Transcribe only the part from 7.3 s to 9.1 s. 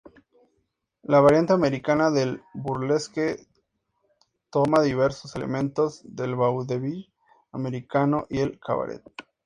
americano y el cabaret.